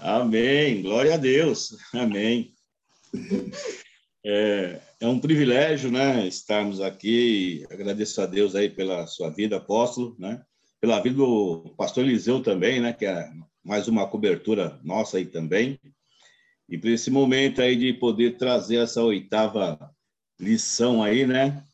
[0.00, 0.82] Amém.
[0.82, 1.76] Glória a Deus.
[1.92, 2.54] Amém.
[4.24, 7.64] É, é um privilégio, né, estarmos aqui.
[7.70, 10.42] Agradeço a Deus aí pela sua vida, apóstolo, né?
[10.80, 13.30] Pela vida do pastor Eliseu também, né, que é
[13.64, 15.80] mais uma cobertura nossa aí também.
[16.68, 19.78] E por esse momento aí de poder trazer essa oitava
[20.38, 21.64] lição aí, né?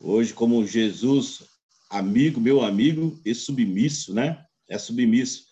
[0.00, 1.44] Hoje como Jesus,
[1.88, 4.44] amigo, meu amigo e submisso, né?
[4.68, 5.44] É submisso.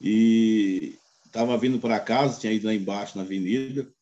[0.00, 0.96] E
[1.34, 3.92] estava vindo para casa, tinha ido lá embaixo na avenida,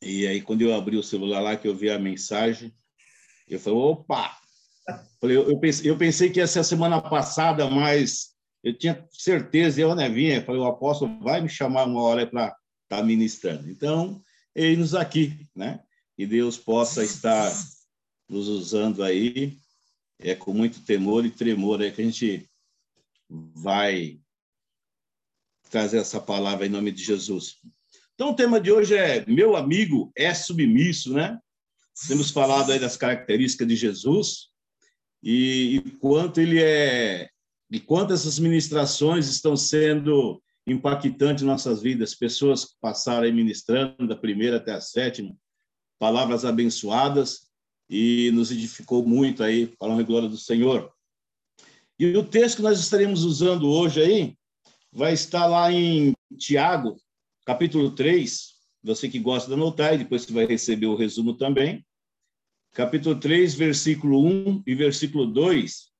[0.00, 2.74] e aí quando eu abri o celular lá, que eu vi a mensagem,
[3.46, 4.38] eu falei, opa!
[5.20, 8.34] Falei, eu, pensei, eu pensei que ia ser a semana passada, mas
[8.64, 12.56] eu tinha certeza, eu, Nevinha, falei, o apóstolo vai me chamar uma hora para estar
[12.88, 13.68] tá ministrando.
[13.68, 14.22] Então,
[14.54, 15.80] eis-nos aqui, né?
[16.16, 17.52] E Deus possa estar
[18.28, 19.58] nos usando aí,
[20.18, 22.48] é com muito temor e tremor é que a gente
[23.28, 24.20] vai
[25.70, 27.56] trazer essa palavra em nome de Jesus.
[28.14, 31.38] Então, o tema de hoje é Meu amigo é submisso, né?
[32.08, 34.48] Temos falado aí das características de Jesus
[35.22, 37.28] e, e quanto ele é,
[37.70, 42.14] e quanto essas ministrações estão sendo impactantes em nossas vidas.
[42.14, 45.34] Pessoas que passaram aí ministrando da primeira até a sétima,
[45.98, 47.46] palavras abençoadas
[47.88, 50.92] e nos edificou muito aí, para a glória do Senhor.
[51.98, 54.36] E o texto que nós estaremos usando hoje aí
[54.96, 56.96] vai estar lá em Tiago,
[57.44, 58.54] capítulo 3.
[58.82, 61.84] Você que gosta de anotar, e depois você vai receber o resumo também.
[62.72, 65.90] Capítulo 3, versículo 1 e versículo 2,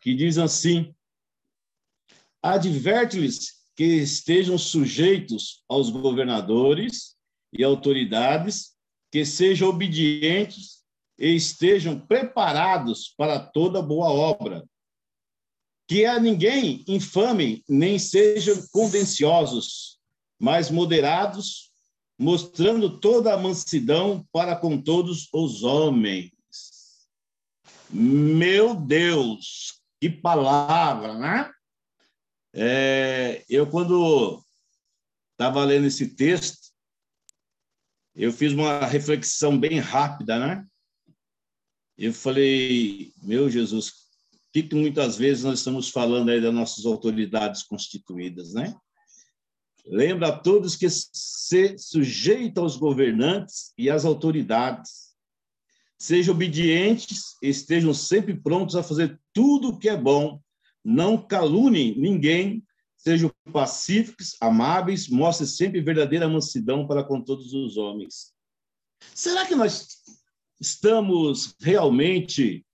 [0.00, 0.94] que diz assim:
[2.42, 7.16] Adverte-lhes que estejam sujeitos aos governadores
[7.52, 8.70] e autoridades,
[9.12, 10.82] que sejam obedientes
[11.18, 14.64] e estejam preparados para toda boa obra
[15.90, 19.98] que a ninguém infame, nem sejam condenciosos,
[20.38, 21.72] mas moderados,
[22.16, 26.30] mostrando toda a mansidão para com todos os homens.
[27.90, 31.50] Meu Deus, que palavra, né?
[32.54, 34.40] É, eu, quando
[35.32, 36.70] estava lendo esse texto,
[38.14, 40.64] eu fiz uma reflexão bem rápida, né?
[41.98, 43.99] Eu falei, meu Jesus,
[44.52, 48.74] que, que muitas vezes nós estamos falando aí das nossas autoridades constituídas, né?
[49.86, 55.10] Lembra a todos que se sujeita aos governantes e às autoridades.
[55.98, 60.40] Sejam obedientes, estejam sempre prontos a fazer tudo o que é bom,
[60.84, 62.64] não calunem ninguém,
[62.96, 68.32] sejam pacíficos, amáveis, mostrem sempre verdadeira mansidão para com todos os homens.
[69.14, 69.88] Será que nós
[70.60, 72.64] estamos realmente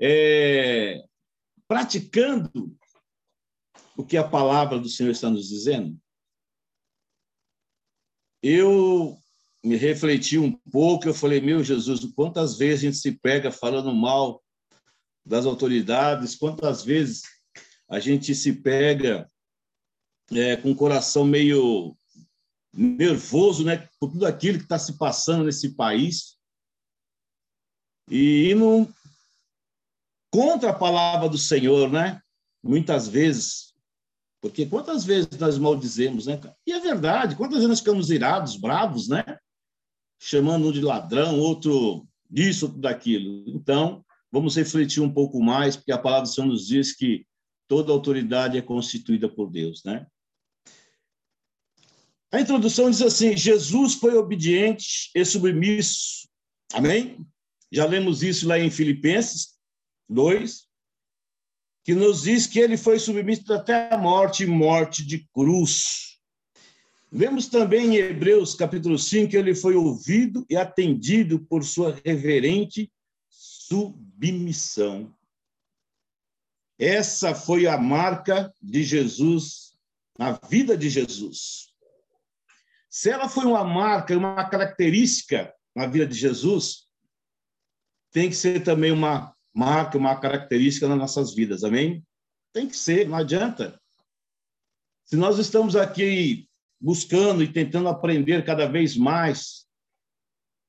[0.00, 1.02] é,
[1.68, 2.76] praticando
[3.96, 5.98] o que a palavra do Senhor está nos dizendo?
[8.42, 9.18] Eu
[9.64, 13.92] me refleti um pouco, eu falei, meu Jesus, quantas vezes a gente se pega falando
[13.94, 14.42] mal
[15.24, 17.22] das autoridades, quantas vezes
[17.88, 19.30] a gente se pega
[20.30, 21.96] é, com o coração meio
[22.72, 26.36] nervoso, né, por tudo aquilo que está se passando nesse país,
[28.08, 28.92] e não
[30.36, 32.20] contra a palavra do Senhor, né?
[32.62, 33.72] Muitas vezes.
[34.38, 36.38] Porque quantas vezes nós maldizemos, né?
[36.66, 39.24] E é verdade, quantas vezes nós ficamos irados, bravos, né?
[40.20, 43.48] Chamando um de ladrão, outro disso, outro daquilo.
[43.48, 47.24] Então, vamos refletir um pouco mais, porque a palavra do Senhor nos diz que
[47.66, 50.06] toda autoridade é constituída por Deus, né?
[52.30, 56.28] A introdução diz assim: Jesus foi obediente e submisso.
[56.74, 57.26] Amém?
[57.72, 59.55] Já lemos isso lá em Filipenses,
[60.08, 60.66] 2,
[61.84, 66.18] que nos diz que ele foi submisso até a morte, morte de cruz.
[67.10, 72.92] Vemos também em Hebreus capítulo 5 que ele foi ouvido e atendido por sua reverente
[73.28, 75.14] submissão.
[76.78, 79.78] Essa foi a marca de Jesus
[80.18, 81.68] na vida de Jesus.
[82.90, 86.86] Se ela foi uma marca, uma característica na vida de Jesus,
[88.10, 92.04] tem que ser também uma marca, uma característica nas nossas vidas, amém?
[92.52, 93.80] Tem que ser, não adianta.
[95.06, 96.46] Se nós estamos aqui
[96.78, 99.64] buscando e tentando aprender cada vez mais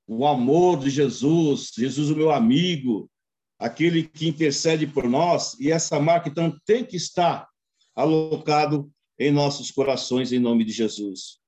[0.08, 3.12] o amor de Jesus, Jesus, o meu amigo,
[3.60, 7.46] aquele que intercede por nós, e essa marca, então, tem que estar
[7.94, 11.40] alocado em nossos corações, em nome de Jesus.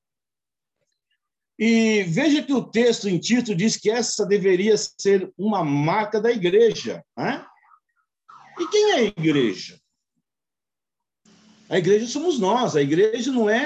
[1.60, 6.32] E veja que o texto em Tito diz que essa deveria ser uma marca da
[6.32, 7.04] igreja.
[7.18, 7.46] Né?
[8.58, 9.78] E quem é a igreja?
[11.68, 12.78] A igreja somos nós.
[12.78, 13.66] A igreja não é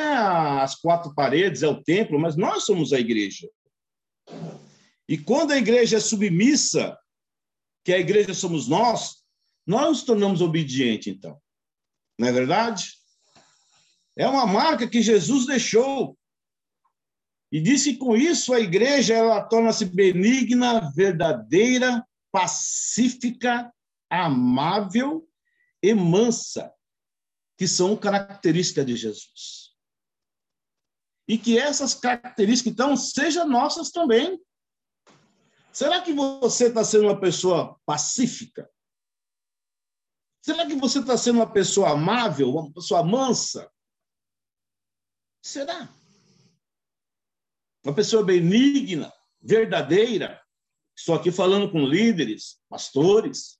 [0.59, 3.47] as quatro paredes, é o templo, mas nós somos a igreja.
[5.07, 6.97] E quando a igreja é submissa,
[7.85, 9.23] que a igreja somos nós,
[9.67, 11.39] nós nos tornamos obedientes, então.
[12.17, 12.93] Não é verdade?
[14.17, 16.17] É uma marca que Jesus deixou.
[17.53, 23.71] E disse que com isso a igreja ela torna-se benigna, verdadeira, pacífica,
[24.09, 25.29] amável
[25.79, 26.73] e mansa,
[27.55, 29.75] que são características de Jesus.
[31.27, 34.43] E que essas características, então, sejam nossas também.
[35.71, 38.67] Será que você está sendo uma pessoa pacífica?
[40.41, 43.71] Será que você está sendo uma pessoa amável, uma pessoa mansa?
[45.39, 45.87] Será?
[47.83, 50.41] Uma pessoa benigna, verdadeira?
[50.95, 53.59] Estou aqui falando com líderes, pastores.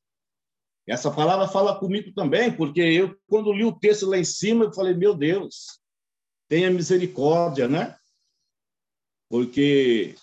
[0.87, 4.73] Essa palavra fala comigo também, porque eu, quando li o texto lá em cima, eu
[4.73, 5.79] falei, meu Deus,
[6.47, 7.97] tenha misericórdia, né?
[9.29, 10.15] Porque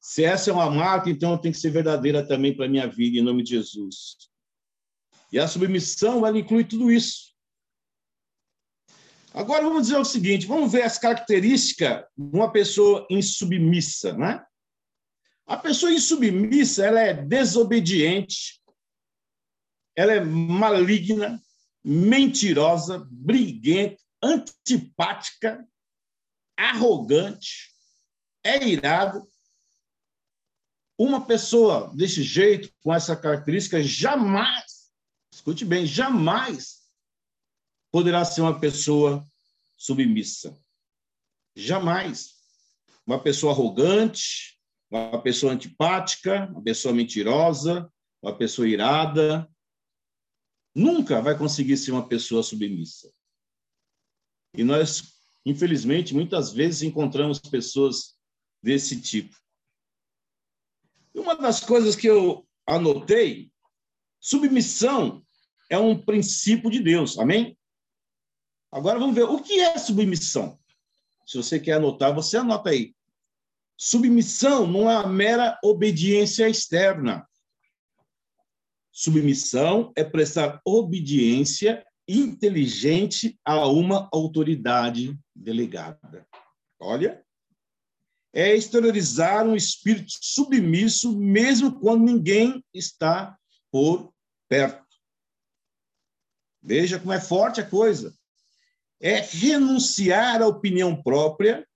[0.00, 3.18] se essa é uma marca, então tem que ser verdadeira também para a minha vida,
[3.18, 4.16] em nome de Jesus.
[5.30, 7.31] E a submissão, ela inclui tudo isso.
[9.34, 14.44] Agora vamos dizer o seguinte, vamos ver as características de uma pessoa insubmissa, né?
[15.46, 18.62] A pessoa insubmissa, ela é desobediente,
[19.96, 21.42] ela é maligna,
[21.82, 25.66] mentirosa, briguenta, antipática,
[26.56, 27.74] arrogante,
[28.44, 29.22] é irada.
[30.98, 34.92] Uma pessoa desse jeito, com essa característica, jamais,
[35.32, 36.81] escute bem, jamais
[37.92, 39.24] poderá ser uma pessoa
[39.76, 40.58] submissa.
[41.54, 42.32] Jamais.
[43.06, 44.58] Uma pessoa arrogante,
[44.90, 47.92] uma pessoa antipática, uma pessoa mentirosa,
[48.22, 49.48] uma pessoa irada,
[50.74, 53.12] nunca vai conseguir ser uma pessoa submissa.
[54.54, 58.16] E nós, infelizmente, muitas vezes encontramos pessoas
[58.62, 59.36] desse tipo.
[61.14, 63.50] E uma das coisas que eu anotei,
[64.20, 65.22] submissão
[65.68, 67.58] é um princípio de Deus, amém?
[68.72, 70.58] Agora vamos ver o que é submissão.
[71.26, 72.94] Se você quer anotar, você anota aí.
[73.76, 77.28] Submissão não é uma mera obediência externa.
[78.90, 86.26] Submissão é prestar obediência inteligente a uma autoridade delegada.
[86.80, 87.22] Olha,
[88.32, 93.38] é exteriorizar um espírito submisso mesmo quando ninguém está
[93.70, 94.12] por
[94.48, 94.82] perto.
[96.62, 98.16] Veja como é forte a coisa
[99.02, 101.66] é renunciar à opinião própria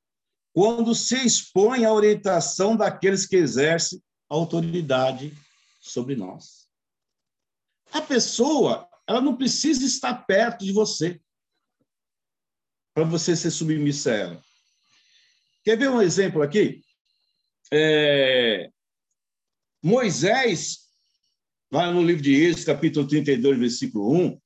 [0.55, 5.37] quando se expõe à orientação daqueles que exercem autoridade
[5.81, 6.69] sobre nós.
[7.93, 11.20] A pessoa, ela não precisa estar perto de você
[12.94, 14.43] para você ser submissa a ela.
[15.64, 16.82] Quer ver um exemplo aqui?
[17.73, 18.70] É...
[19.82, 20.87] Moisés,
[21.70, 24.40] lá no livro de Êxodo, capítulo 32, versículo 1,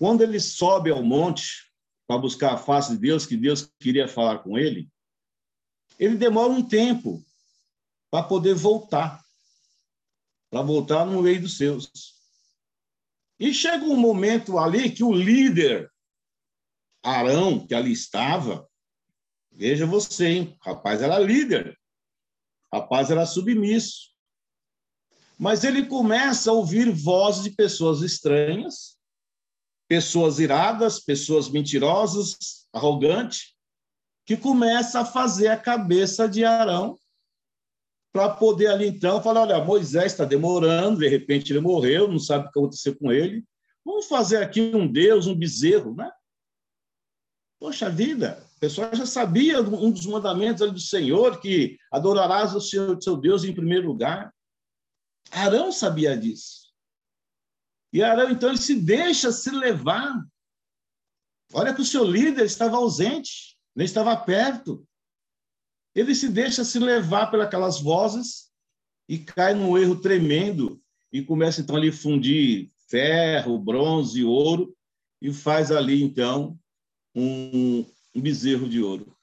[0.00, 1.70] quando ele sobe ao monte
[2.06, 4.90] para buscar a face de Deus, que Deus queria falar com ele,
[5.98, 7.22] ele demora um tempo
[8.10, 9.22] para poder voltar,
[10.48, 11.90] para voltar no meio dos seus.
[13.38, 15.92] E chega um momento ali que o líder,
[17.02, 18.66] Arão, que ali estava,
[19.52, 20.58] veja você, hein?
[20.62, 21.78] O rapaz era líder,
[22.72, 24.08] o rapaz era submisso.
[25.38, 28.98] Mas ele começa a ouvir vozes de pessoas estranhas,
[29.90, 33.56] pessoas iradas, pessoas mentirosas, arrogantes,
[34.24, 36.96] que começa a fazer a cabeça de Arão
[38.12, 42.46] para poder ali então falar, olha, Moisés está demorando, de repente ele morreu, não sabe
[42.46, 43.44] o que aconteceu com ele.
[43.84, 46.08] Vamos fazer aqui um Deus, um bezerro, né?
[47.58, 52.96] Poxa vida, o pessoal já sabia um dos mandamentos do Senhor, que adorarás o Senhor,
[53.02, 54.32] seu Deus em primeiro lugar.
[55.32, 56.69] Arão sabia disso.
[57.92, 60.24] E Arão, então, ele se deixa se levar.
[61.52, 64.86] Olha que o seu líder estava ausente, nem estava perto.
[65.94, 68.50] Ele se deixa se levar pelas vozes
[69.08, 70.80] e cai num erro tremendo
[71.12, 74.76] e começa, então, a fundir ferro, bronze, ouro
[75.20, 76.58] e faz ali, então,
[77.14, 79.16] um, um bezerro de ouro.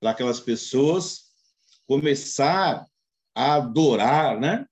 [0.00, 1.28] Para aquelas pessoas
[1.86, 2.84] começar
[3.34, 4.66] a adorar, né?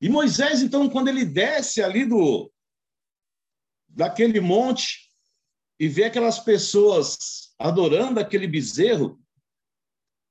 [0.00, 2.50] E Moisés, então, quando ele desce ali do
[3.86, 5.10] daquele monte
[5.78, 9.20] e vê aquelas pessoas adorando aquele bezerro,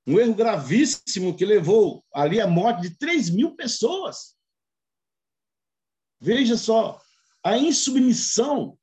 [0.08, 4.36] um erro gravíssimo que levou ali a morte de 3 mil pessoas.
[6.20, 7.00] Veja só,
[7.44, 8.78] a insubmissão,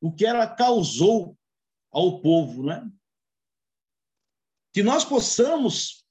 [0.00, 1.38] o que ela causou
[1.90, 2.90] ao povo, né?
[4.72, 6.04] Que nós possamos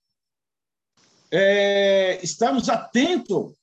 [1.31, 3.58] é, estarmos atentos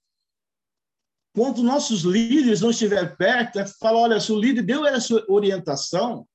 [1.37, 6.27] quando nossos líderes não estiverem perto, é falar, olha, se o líder deu essa orientação,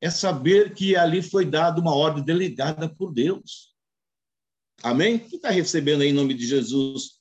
[0.00, 3.72] é saber que ali foi dada uma ordem delegada por Deus.
[4.82, 5.20] Amém?
[5.20, 7.20] Quem está recebendo aí em nome de Jesus?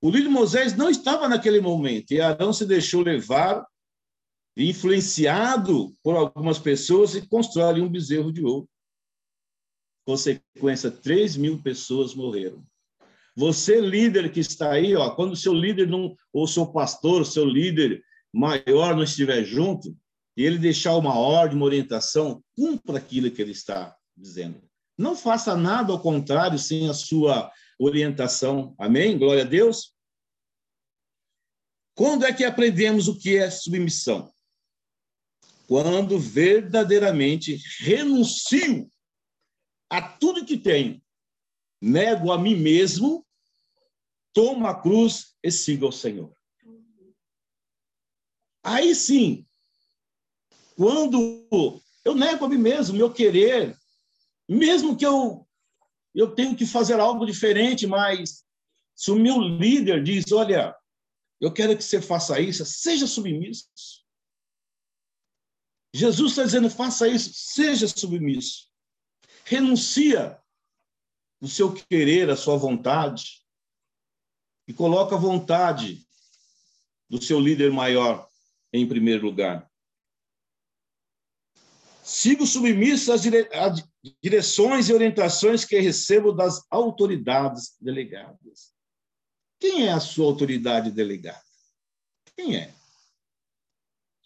[0.00, 3.66] O líder Moisés não estava naquele momento, e Arão se deixou levar,
[4.56, 8.66] influenciado por algumas pessoas, e constrói um bezerro de ouro.
[10.06, 12.66] Consequência, 3 mil pessoas morreram.
[13.36, 17.26] Você, líder que está aí, ó, quando o seu líder não, ou seu pastor, o
[17.26, 18.02] seu líder
[18.32, 19.94] maior não estiver junto,
[20.36, 24.62] e ele deixar uma ordem, uma orientação, cumpra aquilo que ele está dizendo.
[24.96, 28.74] Não faça nada ao contrário sem a sua orientação.
[28.78, 29.18] Amém?
[29.18, 29.94] Glória a Deus.
[31.94, 34.32] Quando é que aprendemos o que é submissão?
[35.66, 38.88] Quando verdadeiramente renuncio
[39.90, 41.02] a tudo que tenho,
[41.82, 43.25] nego a mim mesmo,
[44.36, 46.30] tomo a cruz e sigo ao Senhor.
[48.62, 49.46] Aí sim,
[50.76, 53.74] quando eu nego a mim mesmo, meu querer,
[54.46, 55.48] mesmo que eu
[56.14, 58.44] eu tenho que fazer algo diferente, mas
[58.94, 60.76] se o meu líder diz, olha,
[61.40, 63.66] eu quero que você faça isso, seja submisso.
[65.94, 68.68] Jesus está dizendo, faça isso, seja submisso.
[69.44, 70.38] Renuncia
[71.40, 73.45] o seu querer, a sua vontade,
[74.66, 76.06] e coloca a vontade
[77.08, 78.28] do seu líder maior
[78.72, 79.70] em primeiro lugar.
[82.02, 83.22] Sigo submisso às
[84.22, 88.72] direções e orientações que recebo das autoridades delegadas.
[89.58, 91.42] Quem é a sua autoridade delegada?
[92.36, 92.74] Quem é?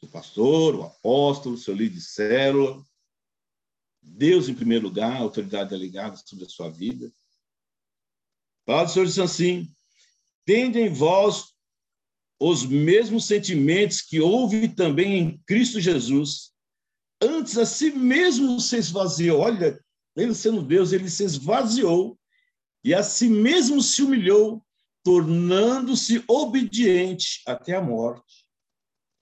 [0.03, 2.85] O pastor, o apóstolo, seu líder de célula,
[4.03, 7.07] Deus em primeiro lugar, autoridade delegada sobre a sua vida.
[7.07, 9.75] A palavra do Senhor diz assim:
[10.45, 11.55] tende em vós
[12.41, 16.53] os mesmos sentimentos que houve também em Cristo Jesus.
[17.21, 19.41] Antes a si mesmo se esvaziou.
[19.41, 19.79] Olha,
[20.17, 22.19] ele sendo Deus, ele se esvaziou
[22.83, 24.65] e a si mesmo se humilhou,
[25.05, 28.47] tornando-se obediente até a morte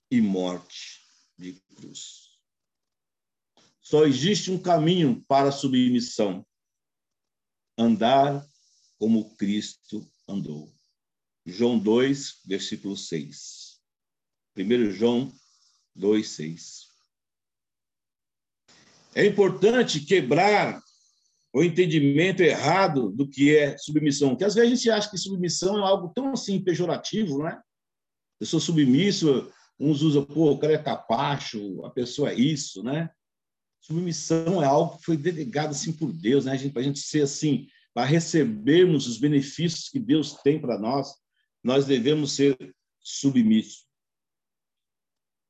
[0.09, 1.01] e morte
[1.37, 2.29] de cruz.
[3.81, 6.45] Só existe um caminho para a submissão:
[7.77, 8.45] andar
[8.97, 10.71] como Cristo andou.
[11.51, 13.79] João 2, versículo 6.
[14.57, 15.31] 1 João
[15.95, 16.87] 2, 6.
[19.15, 20.81] É importante quebrar
[21.53, 25.79] o entendimento errado do que é submissão, que às vezes a gente acha que submissão
[25.79, 27.59] é algo tão assim pejorativo, né?
[28.39, 33.09] Eu sou submisso, uns usam, pô, o cara é capacho, a pessoa é isso, né?
[33.81, 36.57] Submissão é algo que foi delegado assim por Deus, né?
[36.69, 41.15] Para a gente ser assim, para recebermos os benefícios que Deus tem para nós,
[41.63, 42.57] nós devemos ser
[42.99, 43.87] submissos.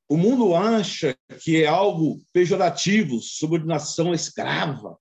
[0.08, 4.98] O mundo acha que é algo pejorativo, subordinação escrava.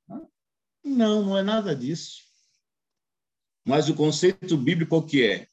[0.83, 2.21] Não, não é nada disso.
[3.65, 5.47] Mas o conceito bíblico o que é?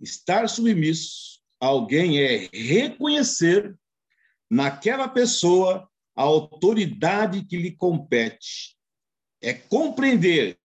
[0.00, 3.76] Estar submisso a alguém é reconhecer
[4.50, 8.76] naquela pessoa a autoridade que lhe compete.
[9.40, 10.58] É compreender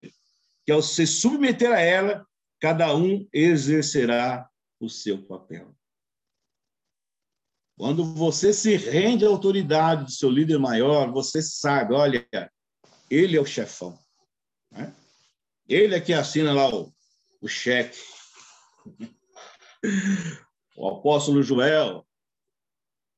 [0.65, 2.27] que, ao se submeter a ela,
[2.61, 4.49] cada um exercerá
[4.81, 5.75] o seu papel.
[7.77, 12.27] Quando você se rende à autoridade do seu líder maior, você sabe, olha,
[13.11, 13.99] ele é o chefão.
[14.71, 14.95] Né?
[15.69, 16.93] Ele é que assina lá o,
[17.41, 17.99] o cheque.
[20.79, 22.07] O apóstolo Joel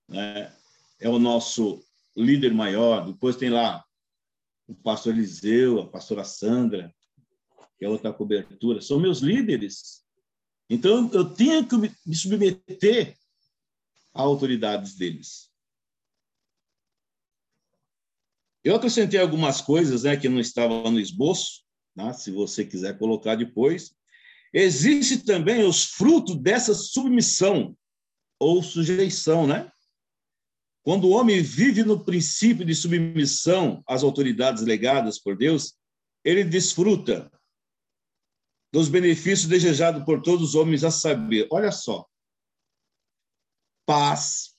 [0.08, 0.54] né,
[1.00, 1.84] é o nosso
[2.16, 3.04] líder maior.
[3.04, 3.84] Depois tem lá
[4.68, 6.94] o pastor Eliseu, a pastora Sandra,
[7.78, 8.80] que é outra cobertura.
[8.82, 10.02] São meus líderes.
[10.68, 13.16] Então, eu tenho que me submeter
[14.12, 15.48] a autoridades deles.
[18.64, 21.62] Eu acrescentei algumas coisas né, que não estavam no esboço,
[21.96, 23.94] né, se você quiser colocar depois.
[24.52, 27.76] Existe também os frutos dessa submissão
[28.38, 29.70] ou sujeição, né?
[30.82, 35.74] Quando o homem vive no princípio de submissão às autoridades legadas por Deus,
[36.24, 37.30] ele desfruta
[38.72, 41.46] dos benefícios desejados por todos os homens a saber.
[41.50, 42.06] Olha só.
[43.86, 44.54] Paz,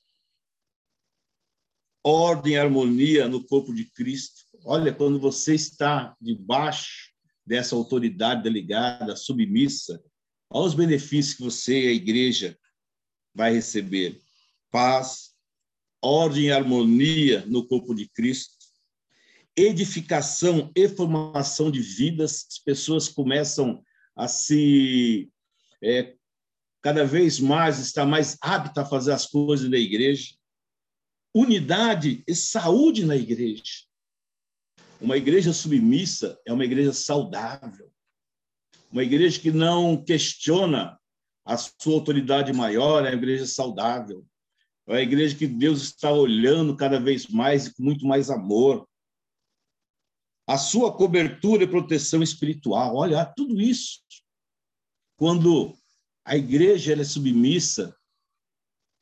[2.04, 4.42] ordem e harmonia no corpo de Cristo.
[4.66, 7.12] Olha, quando você está debaixo
[7.46, 10.04] dessa autoridade delegada, submissa,
[10.50, 12.58] olha os benefícios que você e a igreja
[13.34, 14.20] vai receber
[14.72, 15.32] paz,
[16.02, 18.54] ordem e harmonia no corpo de Cristo,
[19.56, 23.84] edificação e formação de vidas, as pessoas começam
[24.20, 25.32] a se
[25.82, 26.14] é,
[26.82, 30.36] cada vez mais estar mais apta a fazer as coisas da igreja,
[31.34, 33.86] unidade e saúde na igreja.
[35.00, 37.90] Uma igreja submissa é uma igreja saudável,
[38.92, 41.00] uma igreja que não questiona
[41.46, 44.26] a sua autoridade maior, é uma igreja saudável,
[44.86, 48.86] é uma igreja que Deus está olhando cada vez mais e com muito mais amor.
[50.50, 54.00] A sua cobertura e proteção espiritual, olha, tudo isso.
[55.16, 55.78] Quando
[56.26, 57.96] a igreja é submissa,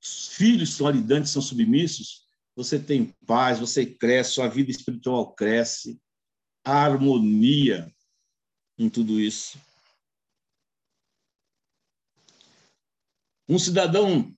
[0.04, 5.98] os filhos são alidantes, são submissos, você tem paz, você cresce, sua vida espiritual cresce,
[6.66, 7.90] a harmonia
[8.78, 9.58] em tudo isso.
[13.48, 14.36] Um cidadão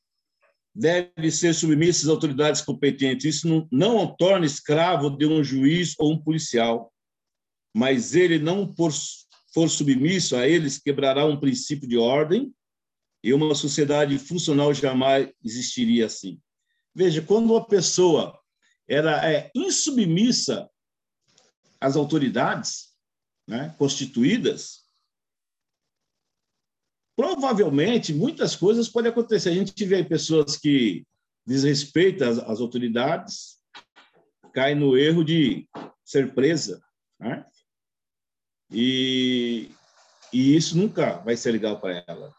[0.75, 3.25] deve ser submisso às autoridades competentes.
[3.25, 6.93] Isso não, não o torna escravo de um juiz ou um policial,
[7.79, 8.91] mas ele não por,
[9.53, 12.53] for submisso a eles quebrará um princípio de ordem
[13.23, 16.41] e uma sociedade funcional jamais existiria assim.
[16.93, 18.37] Veja, quando uma pessoa
[18.85, 20.69] era é, insubmissa
[21.79, 22.93] às autoridades
[23.47, 24.83] né, constituídas,
[27.15, 29.51] provavelmente muitas coisas podem acontecer.
[29.51, 31.05] A gente vê pessoas que
[31.47, 33.57] desrespeitam as, as autoridades,
[34.53, 35.65] caem no erro de
[36.03, 36.83] ser presa,
[37.17, 37.45] né?
[38.71, 39.71] E,
[40.31, 42.33] e isso nunca vai ser legal para ela.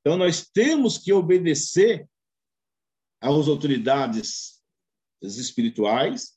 [0.00, 2.08] Então, nós temos que obedecer
[3.20, 4.62] às autoridades
[5.22, 6.36] espirituais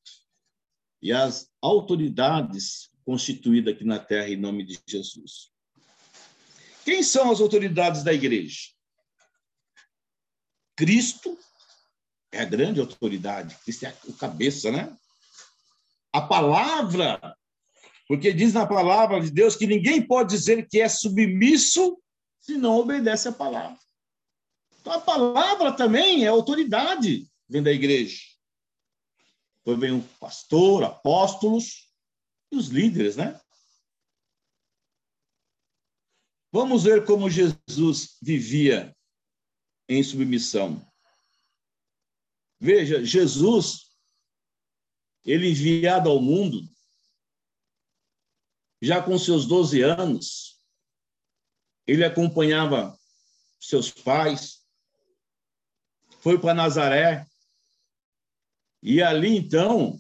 [1.02, 5.52] e às autoridades constituídas aqui na terra em nome de Jesus.
[6.86, 8.70] Quem são as autoridades da igreja?
[10.76, 11.38] Cristo
[12.32, 14.96] é a grande autoridade, Cristo é o cabeça, né?
[16.14, 17.36] A palavra,
[18.08, 22.02] porque diz na palavra de Deus que ninguém pode dizer que é submisso
[22.40, 23.78] se não obedece a palavra.
[24.80, 28.22] Então, a palavra também é autoridade, vem da igreja.
[29.58, 31.92] Depois vem o pastor, apóstolos
[32.50, 33.38] e os líderes, né?
[36.54, 38.96] Vamos ver como Jesus vivia
[39.90, 40.82] em submissão.
[42.58, 43.92] Veja, Jesus,
[45.26, 46.68] ele enviado ao mundo,
[48.82, 50.62] já com seus 12 anos,
[51.86, 52.98] ele acompanhava
[53.60, 54.66] seus pais,
[56.20, 57.26] foi para Nazaré,
[58.82, 60.00] e ali então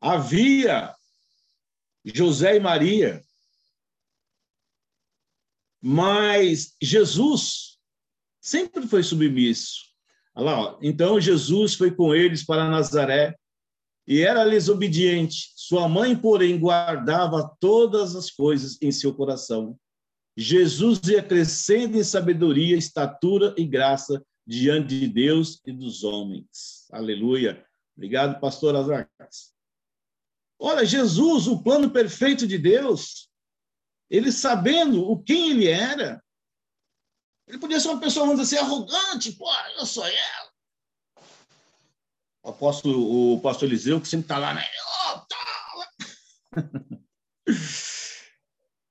[0.00, 0.94] havia
[2.04, 3.24] José e Maria,
[5.80, 7.78] mas Jesus
[8.40, 9.84] sempre foi submisso.
[10.34, 13.38] Olha lá, então Jesus foi com eles para Nazaré
[14.06, 15.52] e era-lhes obediente.
[15.56, 19.78] Sua mãe, porém, guardava todas as coisas em seu coração.
[20.36, 26.86] Jesus ia crescendo em sabedoria, estatura e graça diante de Deus e dos homens.
[26.92, 27.64] Aleluia.
[27.96, 29.54] Obrigado, pastor Azarcas.
[30.58, 33.28] Olha, Jesus, o plano perfeito de Deus,
[34.10, 36.22] ele sabendo o quem ele era,
[37.46, 39.46] ele podia ser uma pessoa, vamos dizer assim, arrogante, pô,
[39.78, 40.43] eu sou ela.
[42.44, 44.62] O apóstolo, o pastor Eliseu, que sempre está lá, né?
[45.30, 46.60] Tá.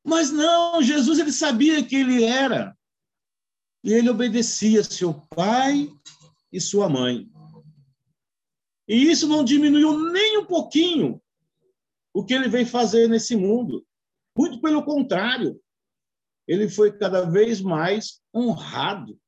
[0.04, 2.76] Mas não, Jesus ele sabia que ele era.
[3.84, 5.88] E ele obedecia seu pai
[6.52, 7.30] e sua mãe.
[8.88, 11.22] E isso não diminuiu nem um pouquinho
[12.12, 13.86] o que ele vem fazer nesse mundo.
[14.36, 15.62] Muito pelo contrário,
[16.48, 19.20] ele foi cada vez mais honrado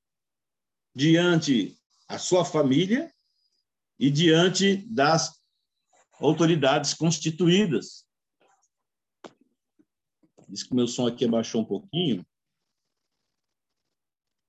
[0.95, 3.14] diante a sua família
[3.99, 5.41] e diante das
[6.19, 8.05] autoridades constituídas.
[10.47, 12.25] Diz que meu som aqui abaixou um pouquinho.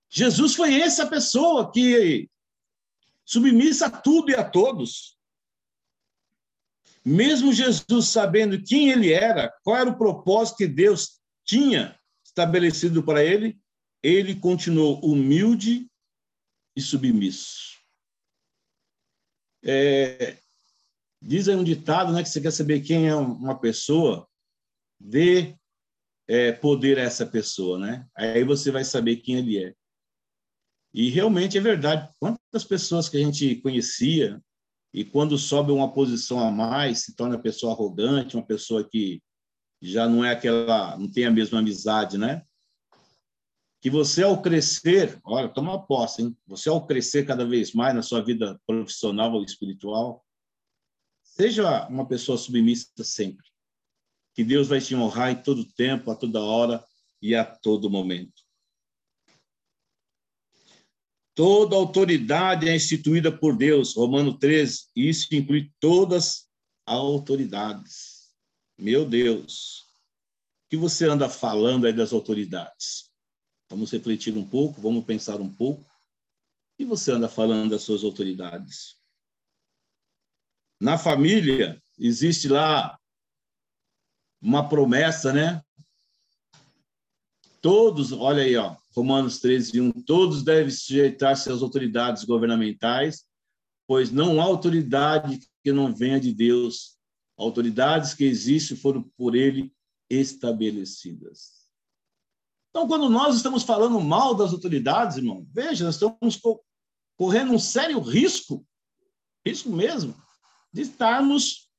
[0.09, 2.29] Jesus foi essa pessoa que
[3.25, 5.17] submissa a tudo e a todos.
[7.05, 13.25] Mesmo Jesus sabendo quem ele era, qual era o propósito que Deus tinha estabelecido para
[13.25, 13.59] ele,
[14.03, 15.89] ele continuou humilde
[16.75, 17.76] e submisso.
[19.67, 20.39] É,
[21.21, 24.29] diz aí um ditado, né, que você quer saber quem é uma pessoa,
[25.01, 25.57] vê
[26.29, 28.07] é, poder a essa pessoa, né?
[28.17, 29.75] Aí você vai saber quem ele é.
[30.95, 32.09] E realmente é verdade.
[32.19, 34.41] Quantas pessoas que a gente conhecia
[34.95, 39.21] e quando sobe uma posição a mais se torna pessoa arrogante, uma pessoa que
[39.83, 42.43] já não é aquela, não tem a mesma amizade, né?
[43.81, 46.37] Que você, ao crescer, olha, toma posse, hein?
[46.47, 50.25] Você, ao crescer cada vez mais na sua vida profissional ou espiritual,
[51.23, 53.47] seja uma pessoa submissa sempre.
[54.35, 56.85] Que Deus vai te honrar em todo tempo, a toda hora
[57.21, 58.47] e a todo momento.
[61.35, 66.49] Toda autoridade é instituída por Deus, Romano 13, isso inclui todas
[66.87, 68.35] as autoridades.
[68.79, 69.81] Meu Deus,
[70.65, 73.06] o que você anda falando aí das autoridades?
[73.69, 75.85] Vamos refletir um pouco, vamos pensar um pouco.
[76.79, 78.97] Que você anda falando das suas autoridades?
[80.81, 82.99] Na família, existe lá
[84.41, 85.63] uma promessa, né?
[87.61, 93.27] Todos, olha aí, ó, Romanos 13, 1, todos devem sujeitar-se às autoridades governamentais,
[93.87, 96.97] pois não há autoridade que não venha de Deus.
[97.37, 99.73] Autoridades que existem foram por ele
[100.09, 101.56] estabelecidas.
[102.77, 106.39] Então, quando nós estamos falando mal das autoridades, irmão, veja, nós estamos
[107.17, 108.67] correndo um sério risco,
[109.47, 110.15] risco mesmo,
[110.71, 111.71] de estarmos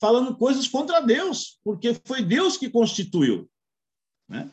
[0.00, 3.50] falando coisas contra Deus, porque foi Deus que constituiu.
[4.28, 4.48] Né?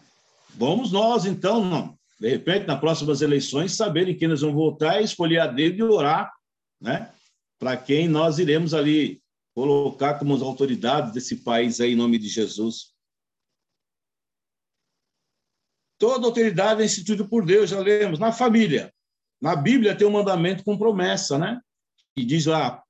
[0.55, 5.05] Vamos nós, então, não, de repente, nas próximas eleições, saberem que nós vamos votar e
[5.05, 6.33] escolher a dele e orar,
[6.81, 7.13] né?
[7.59, 9.21] Para quem nós iremos ali
[9.53, 12.92] colocar como as autoridades desse país aí, em nome de Jesus.
[16.03, 18.19] Toda autoridade é instituída por Deus, já lemos.
[18.19, 18.93] Na família,
[19.41, 21.61] na Bíblia tem um mandamento com promessa, né?
[22.13, 22.83] E diz lá,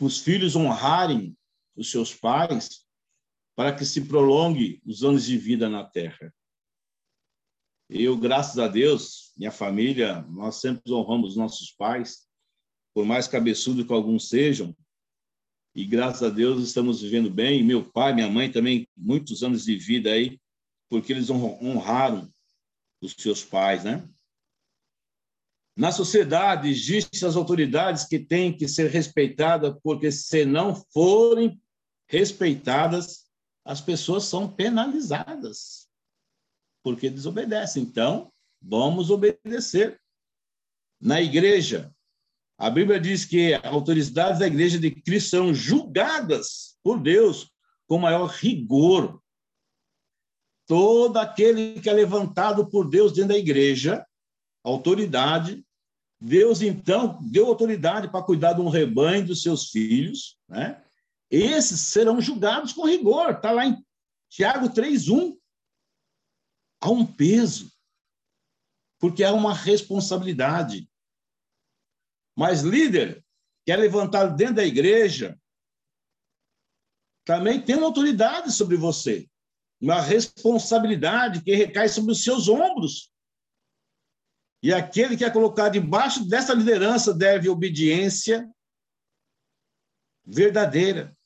[0.00, 1.36] os filhos honrarem
[1.74, 2.86] os seus pais
[3.56, 6.32] para que se prolongue os anos de vida na terra.
[7.90, 12.28] Eu, graças a Deus, minha família, nós sempre honramos nossos pais,
[12.94, 14.76] por mais cabeçudo que alguns sejam,
[15.74, 17.64] e graças a Deus estamos vivendo bem.
[17.64, 20.38] Meu pai, minha mãe também, muitos anos de vida aí,
[20.88, 22.32] porque eles honraram
[23.00, 24.08] os seus pais, né?
[25.76, 31.60] Na sociedade existem as autoridades que têm que ser respeitadas, porque se não forem
[32.08, 33.28] respeitadas,
[33.64, 35.88] as pessoas são penalizadas
[36.82, 37.82] porque desobedecem.
[37.82, 40.00] Então, vamos obedecer.
[41.00, 41.94] Na igreja,
[42.56, 47.50] a Bíblia diz que autoridades da igreja de Cristo são julgadas por Deus
[47.86, 49.22] com maior rigor.
[50.68, 54.06] Todo aquele que é levantado por Deus dentro da igreja,
[54.62, 55.66] autoridade,
[56.20, 60.84] Deus então deu autoridade para cuidar de um rebanho dos seus filhos, né?
[61.30, 63.30] Esses serão julgados com rigor.
[63.30, 63.82] Está lá em
[64.28, 65.38] Tiago 3:1
[66.82, 67.72] há um peso,
[68.98, 70.86] porque há uma responsabilidade.
[72.36, 73.24] Mas líder
[73.64, 75.40] que é levantado dentro da igreja
[77.24, 79.28] também tem uma autoridade sobre você,
[79.80, 83.12] uma responsabilidade que recai sobre os seus ombros.
[84.62, 88.50] E aquele que é colocado debaixo dessa liderança deve obediência
[90.24, 91.16] verdadeira.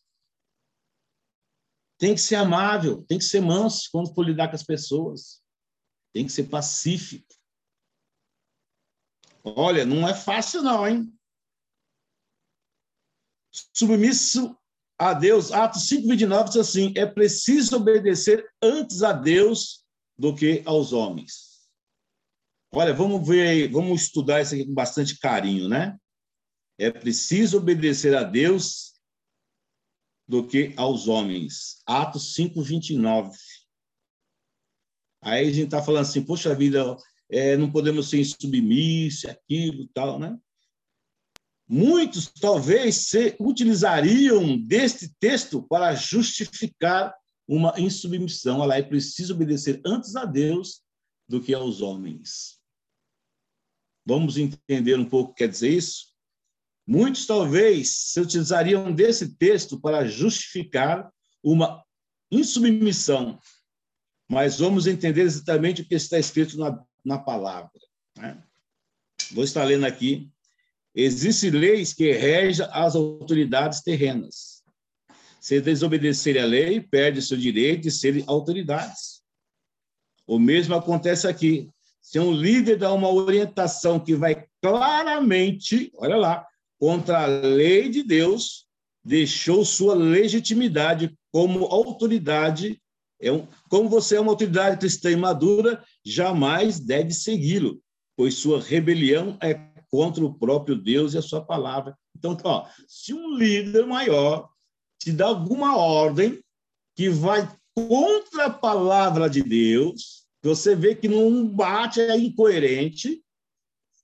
[1.98, 5.42] Tem que ser amável, tem que ser manso quando for lidar com as pessoas.
[6.12, 7.32] Tem que ser pacífico.
[9.42, 11.18] Olha, não é fácil não, hein?
[13.74, 14.56] Submisso
[15.10, 19.84] a Deus, Atos 5:29 diz assim: é preciso obedecer antes a Deus
[20.16, 21.52] do que aos homens.
[22.72, 25.98] Olha, vamos ver, vamos estudar isso aqui com bastante carinho, né?
[26.78, 28.92] É preciso obedecer a Deus
[30.28, 31.82] do que aos homens.
[31.84, 33.36] Atos 5:29.
[35.20, 36.96] Aí a gente está falando assim, poxa vida,
[37.28, 40.36] é, não podemos ser insubmissos, aquilo tal, né?
[41.72, 47.14] Muitos talvez se utilizariam deste texto para justificar
[47.48, 48.58] uma insubmissão.
[48.58, 50.82] Lá, é preciso obedecer antes a Deus
[51.26, 52.60] do que aos homens.
[54.04, 56.12] Vamos entender um pouco o que quer dizer isso?
[56.86, 61.10] Muitos talvez se utilizariam desse texto para justificar
[61.42, 61.82] uma
[62.30, 63.38] insubmissão
[64.32, 67.70] mas vamos entender exatamente o que está escrito na, na palavra.
[68.16, 68.42] Né?
[69.30, 70.31] Vou estar lendo aqui.
[70.94, 74.62] Existem leis que regem as autoridades terrenas.
[75.40, 79.22] Se desobedecerem a lei, perde seu direito de serem autoridades.
[80.26, 81.68] O mesmo acontece aqui.
[82.00, 86.46] Se um líder dá uma orientação que vai claramente, olha lá,
[86.78, 88.66] contra a lei de Deus,
[89.04, 92.80] deixou sua legitimidade como autoridade
[93.22, 97.80] é um, como você é uma autoridade cristã madura, jamais deve segui-lo,
[98.16, 99.54] pois sua rebelião é
[99.92, 101.96] contra o próprio Deus e a sua palavra.
[102.16, 104.48] Então, ó, se um líder maior
[104.98, 106.42] te dá alguma ordem
[106.96, 113.22] que vai contra a palavra de Deus, Você vê que não bate, é incoerente.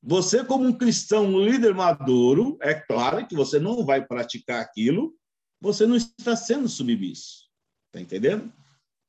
[0.01, 5.17] Você, como um cristão, um líder maduro, é claro que você não vai praticar aquilo,
[5.61, 7.49] você não está sendo submisso.
[7.89, 8.53] Está entendendo?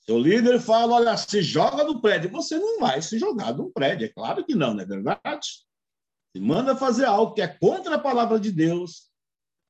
[0.04, 2.32] Seu líder fala: olha, se joga no prédio.
[2.32, 4.06] Você não vai se jogar no prédio.
[4.06, 5.48] É claro que não, não é verdade?
[6.36, 9.10] Se manda fazer algo que é contra a palavra de Deus,